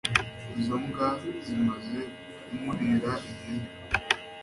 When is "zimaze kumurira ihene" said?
1.43-3.69